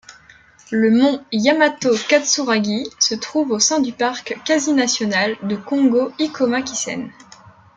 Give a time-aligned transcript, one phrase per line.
[0.71, 7.11] Le mont Yamato Katsuragi se trouve au sein du parc quasi national de Kongō-Ikoma-Kisen.